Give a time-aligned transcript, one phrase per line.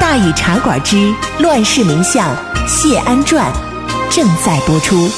[0.00, 2.34] 大禹茶馆之乱世名相
[2.66, 3.52] 谢安传》
[4.14, 5.08] 正在播出。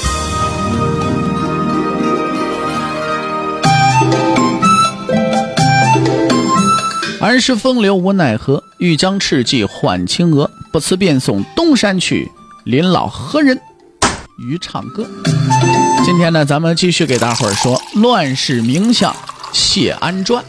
[7.21, 10.51] 儿时风流无奈何，欲将赤骥换青鹅。
[10.71, 12.31] 不辞便送东山去，
[12.65, 13.59] 临老何人
[14.39, 15.07] 与唱歌？
[16.05, 19.15] 今天呢，咱们继续给大伙儿说《乱世名相
[19.53, 20.45] 谢安传》。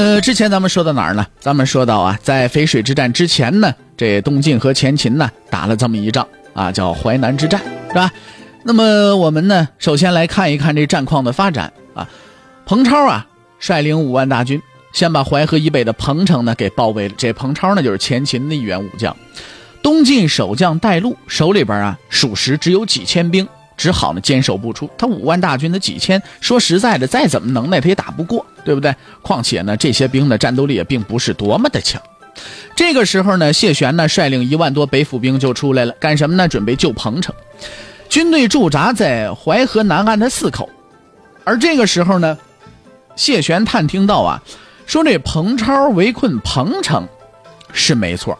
[0.00, 1.26] 呃，之前咱们说到哪儿呢？
[1.40, 8.10] 咱们说到啊，在淝水之战之前呢，这东晋和前秦呢打了这么一仗啊，叫淮南之战，是吧？
[8.64, 12.08] 那么我们呢，首先来看一看这战况的发展啊。
[12.64, 13.26] 彭超啊，
[13.58, 14.58] 率领五万大军。
[14.94, 17.14] 先把淮河以北的彭城呢给包围了。
[17.18, 19.14] 这彭超呢就是前秦的一员武将。
[19.82, 23.46] 东晋守将戴禄手里边啊属实只有几千兵，
[23.80, 24.90] 只好呢坚守不出。
[24.98, 28.94] 他五万大军的几千，说实在的，再怎么能耐他也打不过，对不对？
[29.22, 32.00] 况且呢这些兵的战斗力也并不是多么的强。
[32.76, 36.46] 这个时候呢谢玄呢率领一万多北府兵就出来了，干什么呢？
[36.46, 37.34] 准备救彭城。
[38.10, 40.68] 军队驻扎在淮河南岸的四口。
[41.44, 42.36] 而这个时候呢，
[43.16, 44.42] 谢玄探听到啊。
[44.86, 47.08] 说这彭超围困彭城，
[47.72, 48.36] 是没错，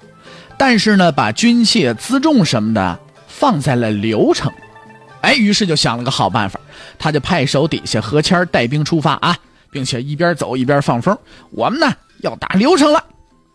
[0.58, 4.52] 但是呢，把军械辎重什么的放在了刘城，
[5.22, 6.58] 哎，于是就想了个好办法，
[6.98, 9.36] 他就派手底下何谦带兵出发啊，
[9.70, 11.16] 并且一边走一边放风，
[11.50, 13.04] 我们呢要打刘城了。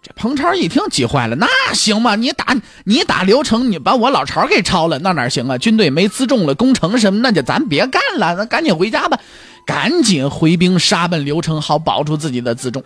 [0.01, 2.15] 这彭超一听急坏了，那行吗？
[2.15, 5.57] 你打你打刘城，你把我老巢给抄了，那哪行啊？
[5.57, 9.19] 军队没辎重了，攻城什么，那就咱别干了，那赶紧回家吧。
[9.65, 12.83] 赶紧回兵杀奔刘城，好保住自己的辎重。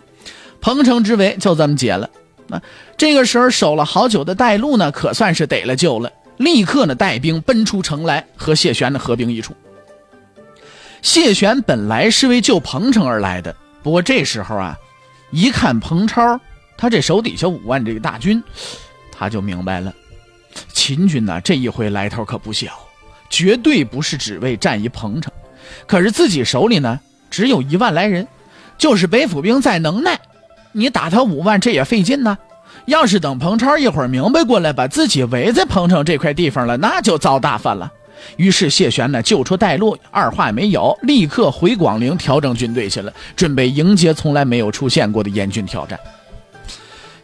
[0.61, 2.09] 彭城之围就这么解了。
[2.49, 2.61] 啊，
[2.97, 6.09] 这个时候守了好久的带路呢，可算是得了救了。
[6.39, 9.53] 立刻呢带兵奔出城来，和谢玄的合兵一处。
[11.01, 14.77] 谢玄本来是为救彭城而来的，不过这时候啊，
[15.31, 16.39] 一看彭超
[16.77, 18.41] 他这手底下五万这个大军，
[19.11, 19.93] 他就明白了，
[20.71, 22.79] 秦军呢这一回来头可不小，
[23.29, 25.31] 绝对不是只为战一彭城。
[25.85, 28.25] 可是自己手里呢，只有一万来人，
[28.77, 30.17] 就是北府兵再能耐，
[30.71, 32.37] 你打他五万，这也费劲呢。
[32.89, 37.89] 要是等彭超一会儿明白过来，把自己围在彭城这块地方了，那就遭大发了。
[38.35, 45.97] 于是谢玄呢，救出带路，二话没有，立刻回广陵调整军队去了，准备迎接从来没有出现过的严峻挑战。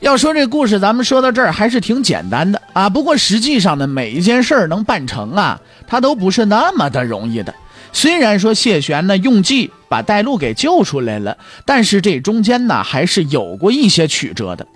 [0.02, 2.88] 要说这故事，咱们说到这儿还是挺简单的啊。
[2.88, 7.54] 不过实际上呢，每一件事能办成啊，它都不是那么的容易的。
[7.92, 14.68] 虽然说谢玄呢用计把带路给救出来了，但是这中间呢还是有过一些曲折的。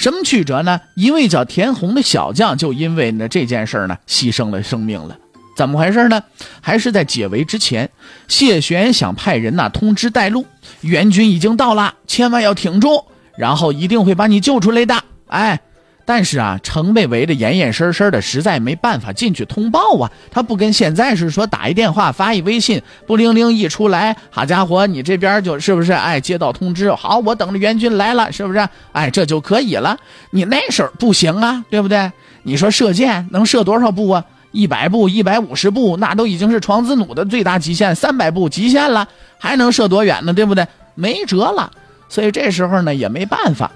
[0.00, 0.80] 什么曲折呢？
[0.94, 5.14] 一位叫田红的小将就因为呢这件事呢牺牲了生命了。
[5.54, 6.22] 怎么回事呢？
[6.62, 7.90] 还是在解围之前，
[8.26, 10.46] 谢玄想派人呐通知带路，
[10.80, 13.04] 援军已经到了，千万要挺住，
[13.36, 15.04] 然后一定会把你救出来的。
[15.26, 15.60] 哎。
[16.04, 20.10] 但是啊，城被围得严严实实的，实在没办法进去通报啊。
[20.30, 25.92] 他不跟现在是说打一电话、发一微信，不灵灵一出来，好家伙，你这边就是不是？
[25.92, 28.68] 哎，接到通知，好，我等着援军来了，是不是？
[28.92, 29.96] 哎，这就可以了。
[30.30, 32.10] 你那时候不行啊，对不对？
[32.42, 34.24] 你说射箭能射多少步啊？
[34.52, 39.06] 一百步、一百五十步，那都已经是床子弩的最大极限，三百步极限了，
[39.38, 40.32] 还能射多远呢？
[40.32, 40.66] 对不对？
[40.96, 41.70] 没辙了。
[42.08, 43.70] 所以这时候呢，也没办法，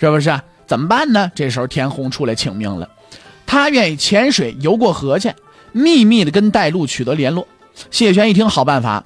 [0.00, 0.40] 是不是？
[0.68, 1.32] 怎么办呢？
[1.34, 2.88] 这时候田红出来请命了，
[3.46, 5.32] 他愿意潜水游过河去，
[5.72, 7.48] 秘密的跟带路取得联络。
[7.90, 9.02] 谢玄一听好办法，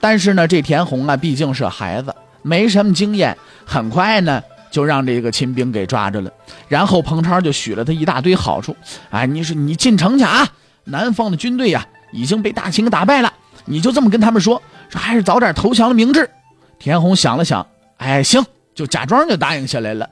[0.00, 3.36] 但是呢，这田红啊毕竟是孩子，没什么经验，
[3.66, 6.32] 很快呢就让这个秦兵给抓着了。
[6.68, 8.74] 然后彭超就许了他一大堆好处，
[9.10, 10.48] 哎，你说你进城去啊，
[10.84, 13.30] 南方的军队呀已经被大秦给打败了，
[13.66, 16.30] 你就这么跟他们说，说还是早点投降了明智。
[16.78, 17.66] 田红想了想，
[17.98, 18.42] 哎，行，
[18.74, 20.08] 就假装就答应下来了。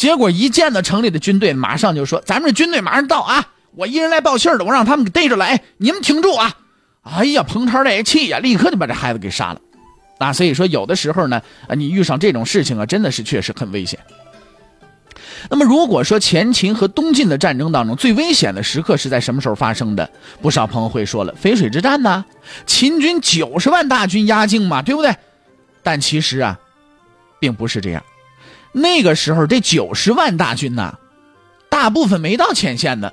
[0.00, 3.48] 结果一见到城里的军队，马上就说：“咱们这军队马上到啊！
[3.76, 6.54] 我一人来报信的，我让他们给逮着来，你们挺住啊！”
[7.04, 9.60] 哎呀，彭超这一气呀，立刻就把这孩子给杀了。
[10.16, 14.00] 啊，所以说有的时候呢，啊，你遇上这种事情啊，真的是确实很危险。
[15.50, 20.10] 那么，如果说前秦和东晋的战争当中最危险的时刻是在什么时候发生的？
[20.40, 22.24] 不少朋友会说了，淝水之战呢，
[22.64, 25.14] 秦军九十万大军压境嘛，对不对？
[25.82, 26.58] 但其实啊，
[27.38, 28.02] 并不是这样。
[28.72, 30.98] 那个时候，这九十万大军呐，
[31.68, 33.12] 大部分没到前线的，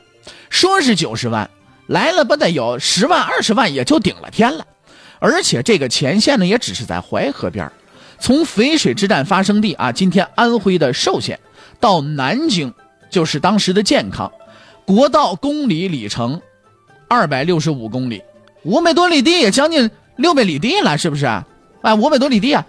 [0.50, 1.50] 说是九十万，
[1.88, 4.65] 来了不得有十万二十万也就顶了天了。
[5.19, 7.71] 而且这个前线呢，也只是在淮河边
[8.19, 11.39] 从淝水之战发生地啊，今天安徽的寿县
[11.80, 12.74] 到南京，
[13.09, 14.31] 就是当时的健康，
[14.86, 16.39] 国道公里里程
[17.07, 18.21] 二百六十五公里，
[18.63, 21.25] 五百多里地，也将近六百里地了，是不是？
[21.25, 21.45] 啊，
[21.98, 22.65] 五百多里地啊！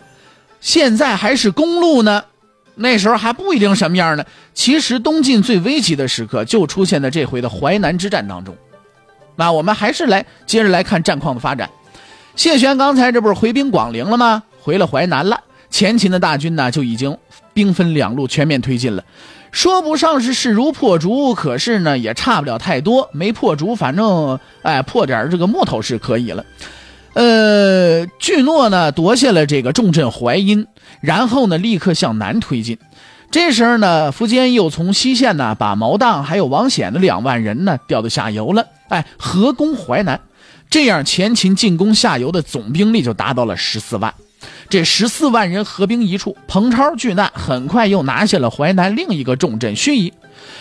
[0.61, 2.25] 现在还是公路呢，
[2.79, 4.25] 那时候还不一定什么样呢。
[4.55, 8.57] 其实东晋最危急的时刻就出现在这回的淮南之战当中。
[9.37, 11.69] 那我们还是来接着来看战况的发展。
[12.37, 14.43] 谢玄刚才这不是回兵广陵了吗？
[14.61, 15.41] 回了淮南了。
[15.71, 17.17] 前秦的大军呢就已经
[17.53, 19.05] 兵分两路全面推进了，
[19.51, 23.09] 说不上是势如破竹，可是呢也差不了太多。
[23.13, 26.45] 没破竹，反正哎破点这个木头是可以了。
[27.15, 27.58] 呃，
[28.19, 30.67] 巨诺呢夺下了这个重镇淮阴，
[31.01, 32.79] 然后呢立刻向南推进。
[33.31, 40.21] 这时候呢，苻坚又从西线呢把毛当还有王显的两万人呢调到下游了，哎，合攻淮南。
[40.71, 44.15] 这样前秦进攻下游的总兵力就达到了十四万。
[44.69, 50.13] 这十四万人合兵一处，彭超拒难，很快又拿下了淮南另一个重镇盱眙。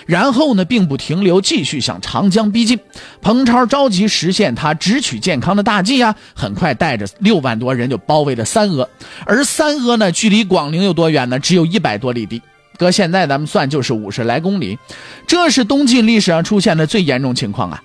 [0.06, 2.80] 然后呢，并不停留，继续向长江逼近。
[3.21, 6.15] 彭超着急实现他直取健康的大计啊！
[6.33, 8.88] 很快带着六万多人就包围了三阿。
[9.25, 11.38] 而三阿呢，距离广陵有多远呢？
[11.38, 12.42] 只有一百多里地，
[12.77, 14.80] 搁现在咱们算就是五十来公里。
[15.27, 17.83] 这是东晋历史上出现的最严重情况啊！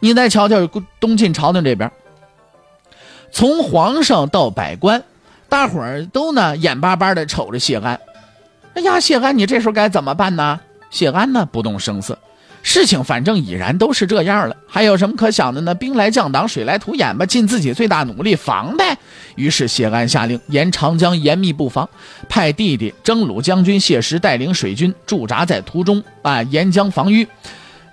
[0.00, 0.68] 你再瞧瞧
[0.98, 1.90] 东晋朝廷这边，
[3.30, 5.02] 从皇上到百官，
[5.52, 8.00] 大伙儿都呢眼巴巴的瞅着谢安。
[8.72, 10.58] 哎呀，谢安，你这时候该怎么办呢？
[10.88, 12.18] 谢安呢不动声色，
[12.62, 15.74] 事情反正已然都是这样了，还有什么可想的呢？
[15.74, 18.96] 兵来将挡，水来土掩吧，尽自己最大努力防呗。
[19.34, 21.86] 于是谢安下令沿长江严密布防，
[22.30, 27.28] 派弟弟征虏将军谢石带领水军驻扎在途中啊，沿江防御。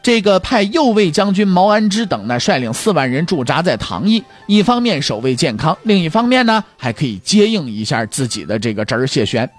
[0.01, 9.50] 这个派右卫将军毛安之等呢，率领四万人驻扎在唐邑，一方面守卫健康，另一方面呢，还可以接应一下自己的这个侄儿谢玄。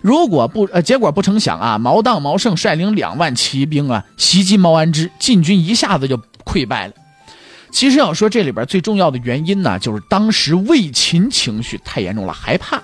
[0.00, 6.92] 如果不呃，结果不成想啊，毛当、毛胜率领两万骑兵啊，袭击毛安之，晋军一下子就溃败了。
[7.70, 12.80] 其实要说这里边最重要的原因呢，就是当时魏秦情绪太严重了，害怕。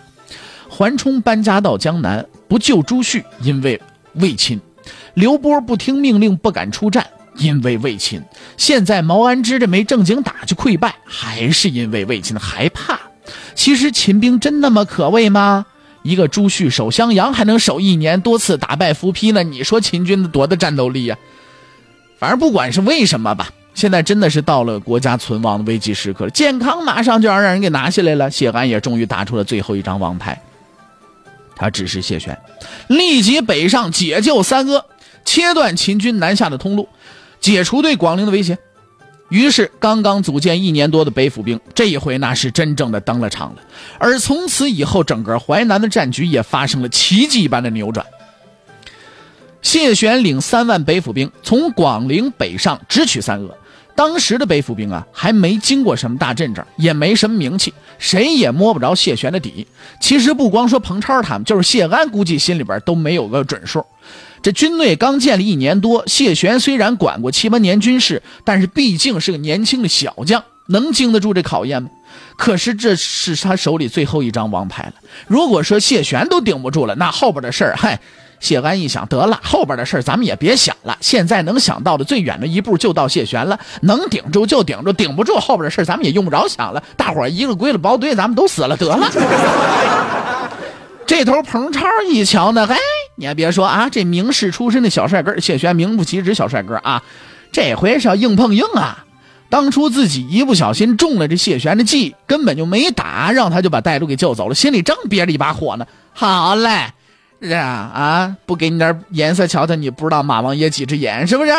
[0.69, 3.81] 桓冲搬家到江南，不救朱旭，因为
[4.15, 4.61] 魏秦。
[5.15, 7.07] 刘波不听命令，不敢出战，
[7.37, 8.23] 因为魏秦。
[8.57, 12.99] 现在毛安之这没正经打就溃败，还是因为魏秦害怕。
[13.55, 15.67] 其实秦兵真那么可畏吗？
[16.03, 19.43] 一个朱旭守襄阳还能守一年，多次打败伏丕呢？
[19.43, 21.17] 你说秦军多大战斗力呀？
[22.19, 26.29] 反正不管是为什么吧，现在真的是到了国家存亡的危机时刻。
[26.31, 30.39] 健康马上就要让人给拿下来了，谢安也终于打出了最后一张王牌。
[31.57, 32.37] 他指示谢玄，
[32.89, 34.85] 立即北上解救三阿。
[35.25, 36.89] 切断秦军南下的通路，
[37.41, 38.59] 解除对广陵的威胁。
[39.31, 43.63] 于是，刚刚组建一年多的北府兵，这一回那是真正的登了场了。
[43.99, 48.05] 而从此以后，整个淮南的战局也发生了奇迹般的扭转。
[49.63, 53.49] 谢玄领三万北府兵从广陵北上，直取三阿。
[53.95, 59.67] 当时的北府兵啊，还没经过什么大阵仗，也没什么名气，谁也摸不着谢玄的底。
[60.01, 63.85] 其实，不光说彭超他们，就是谢安，估计心里边都没有个准数。
[64.43, 71.89] 这军队刚建立一年多，谢玄虽然管过七八年军事，但是毕竟是个年轻的小将，能经得住这考验吗？
[72.37, 74.95] 可是这是他手里最后一张王牌了。
[75.29, 77.99] 如果说谢玄都顶不住了，那后边的事儿，嗨，
[78.41, 80.97] 谢安一想，得了，后边的事咱们也别想了。
[81.01, 86.83] 现在能想到的最远的一步就到谢玄了，能顶住就顶住，顶不住后边的事咱们也用不着想了。
[86.97, 89.11] 大伙儿一个归了包堆，咱们都死了得了。
[91.07, 92.77] 这头彭超一瞧呢，哎。
[93.17, 97.01] 你还别说啊，这名士出身的小帅哥谢玄名不其实小帅哥啊，
[97.53, 99.05] 这回是要硬碰硬啊！
[99.49, 105.87] 当初自己一不小心中了这谢玄的计，根本就没打，让他就把带路给救走了，心里正憋着一把火呢。
[106.13, 106.93] 好嘞，
[107.45, 111.53] 是啊啊，不给你点颜色瞧瞧，你不知道马王爷几只眼是不是？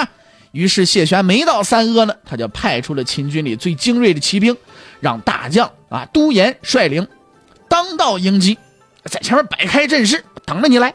[0.51, 4.55] 于是谢玄没到三阿呢，他就派出了秦军里最精锐的骑兵，
[4.99, 7.07] 让大将啊都延率领，
[7.69, 8.57] 当道迎击，
[9.03, 10.93] 在前面摆开阵势，等着你来。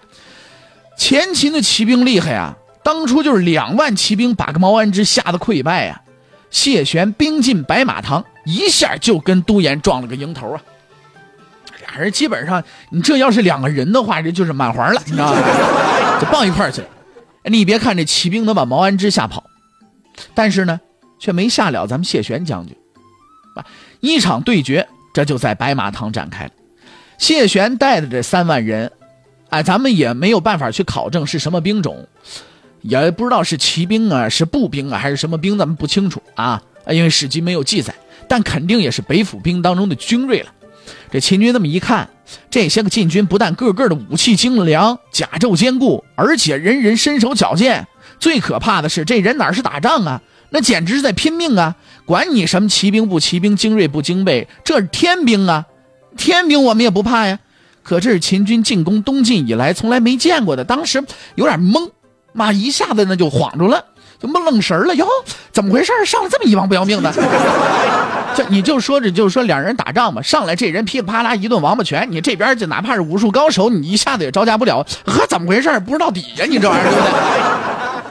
[0.96, 2.56] 前秦的骑兵厉害啊！
[2.82, 6.00] 当初就是两万骑兵把个毛安之吓得溃败啊！
[6.50, 10.62] 谢玄兵进白马堂，一下就跟都延撞了个迎头啊！
[11.90, 15.40] 俩人基本上，你这要是两个人的话，这就是满环了，你知道吗？
[16.20, 16.88] 就抱一块去了。
[17.44, 19.42] 你别看这骑兵能把毛安之吓跑，
[20.34, 20.78] 但是呢，
[21.18, 22.76] 却没吓了咱们谢玄将军。
[24.00, 26.50] 一场对决这就在白马堂展开了。
[27.18, 28.90] 谢玄带的这三万人。
[29.50, 32.06] 哎，咱们也没有办法去考证是什么兵种，
[32.82, 37.92] 也不知道是骑兵啊，是步兵啊，还是什么兵，咱们不清楚啊，因为史籍没有记载，
[38.28, 40.50] 但肯定也是北府兵当中的精锐了。
[41.10, 42.08] 这秦军那么一看，
[42.50, 47.86] 这些个禁军不但个个的武器精良、甲胄坚固，而且人人身手矫健，
[48.18, 50.22] 最可怕的是这人哪是打仗啊？
[50.50, 51.76] 那简直是在拼命啊！
[52.04, 55.66] 管你什么骑兵不骑兵、精锐不精锐，这是天兵啊！
[56.16, 57.38] 天兵我们也不怕呀。
[57.84, 61.04] 可这是秦军进攻东晋以来从来没见过的，当时
[61.36, 61.90] 有点懵，
[62.32, 63.84] 妈一下子那就晃住了，
[64.20, 64.94] 就懵愣神了。
[64.94, 65.06] 哟，
[65.50, 65.92] 怎么回事？
[66.04, 67.12] 上来这么一帮不要命的？
[68.36, 74.86] 就你就说这就是说两人打仗嘛，上来这人噼里啪啦一顿王八拳，你这边就哪怕是武术高手，你一下子也招架不了。
[75.04, 75.80] 呵，怎么回事？
[75.80, 76.44] 不知道底呀？
[76.48, 77.10] 你这玩意儿对不对？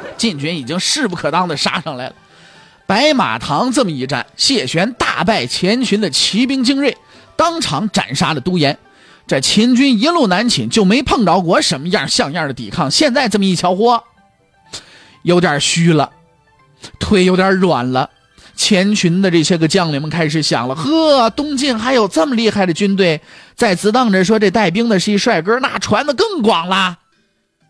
[0.17, 2.13] 晋军已经势不可当的杀上来了。
[2.85, 6.97] 白马堂这么一战，谢玄大败前群的骑兵精锐，
[7.35, 8.77] 当场斩杀了都延。
[9.27, 12.89] 这秦军一路南侵，就没碰着过什么样像样的抵抗。
[12.89, 14.01] 现在这么一瞧，嚯，
[15.29, 16.09] 有点虚了，
[16.99, 18.09] 腿有点软了。
[18.55, 23.21] 前群的这些个将领们开始想了：呵，东晋还有这么厉害的军队，
[23.55, 26.97] 在自当着说这带兵的是一帅哥，那传的更广了。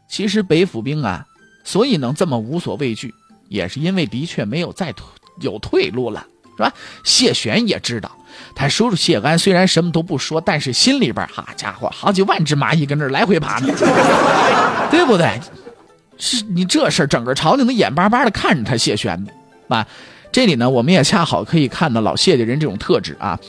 [0.08, 1.26] 其实北府兵啊，
[1.64, 3.14] 所以能这么无所畏惧。
[3.50, 4.94] 也是因为的确没有再
[5.42, 6.26] 有退路了，
[6.56, 6.72] 是吧？
[7.04, 8.10] 谢玄也知道，
[8.56, 13.74] 他叔叔谢安虽然什么都不说，但是心里边，好家伙，好几万只蚂蚁跟这来回爬呢，
[14.90, 15.40] 对不对？
[16.20, 19.32] 是你这事儿，整个朝廷都眼巴巴的看着他谢玄呢，
[19.70, 19.88] 啊，
[20.32, 23.40] 这里呢，我们也恰好可以看到老谢家人这种特质啊。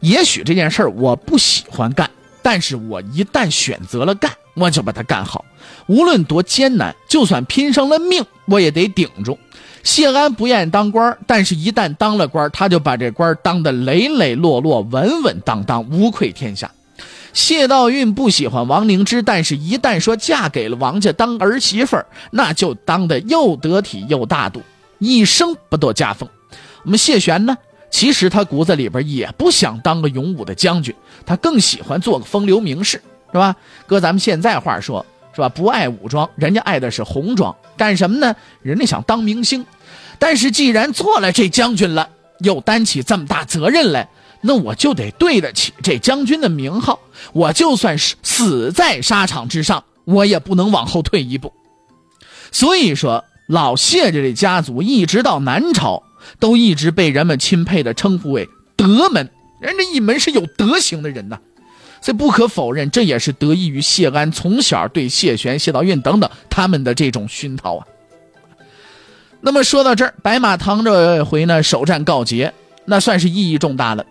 [0.00, 2.10] 也许这件事儿我不喜欢干，
[2.42, 5.44] 但是我一旦选择了干，我就把它干好。
[5.86, 9.38] 无论多艰难，就算拼上了命，我也得顶住。
[9.82, 16.70] 谢安不愿意当官，但是一旦当了官，他就把这官当得磊磊落落、稳稳当当、无愧天下。
[17.32, 24.62] 谢道韫不喜欢王凝之，但是一旦说嫁给了王家当儿媳妇儿，那就当得又得体又大度，
[24.98, 26.28] 一生不堕家风。
[26.84, 27.56] 我们谢玄呢，
[27.90, 30.94] 其实他骨子里边也不想当个勇武的将军，
[31.24, 33.54] 他更喜欢做个风流名士，是吧？
[33.86, 35.04] 搁咱们现在话说。
[35.32, 35.48] 是吧？
[35.48, 37.54] 不爱武装，人家爱的是红装。
[37.76, 38.34] 干什么呢？
[38.62, 39.64] 人家想当明星。
[40.18, 42.08] 但是既然做了这将军了，
[42.40, 44.08] 又担起这么大责任来，
[44.40, 46.98] 那我就得对得起这将军的名号。
[47.32, 51.52] 我就算是死在沙场之上，我也不能往后退一步。
[52.50, 56.02] 所以说，老谢家这家族一直到南朝，
[56.38, 59.30] 都一直被人们钦佩的称呼为德门。
[59.60, 61.38] 人这一门是有德行的人呐。
[62.02, 67.86] 所以不可否认，这也是得益于谢安从小对谢玄、谢道韫等等他们的这种熏陶啊。
[69.42, 72.54] 那么说到这儿，白马堂这回呢首战告捷，
[72.86, 74.06] 那算是意义重大了。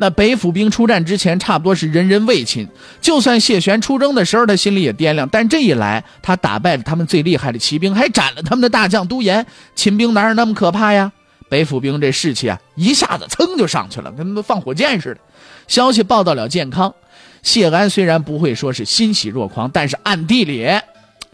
[0.00, 2.66] 那北府兵出战之前，差不多是人人畏秦。
[3.00, 11.10] 就算谢玄出征的时候，他心里也掂量，但这一来，他打败了他们最厉害的骑兵，还斩了他们的大将都延，秦兵哪有那么可怕呀？
[11.48, 15.20] 北府兵这士气啊，一下子噌就上去了，跟放火箭似的。
[15.66, 16.94] 消息报到了健康。
[17.42, 20.68] 谢安虽然不会说是欣喜若狂，但是暗地里，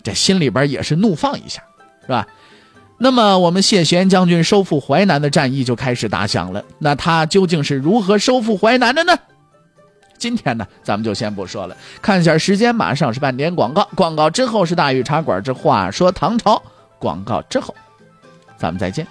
[0.03, 1.63] 这心里边也是怒放一下，
[2.03, 2.27] 是吧？
[2.99, 6.65] 那么我们谢玄将军收复淮南的战役就开始打响了。
[6.79, 9.13] 那他究竟是如何收复淮南的呢？
[10.17, 11.77] 今天呢，咱们就先不说了。
[12.01, 16.63] 看一下时间，马上是半点广告，广告之后是大禹茶馆这话说唐朝，
[16.99, 17.75] 广告之后，
[18.57, 19.07] 咱们再见。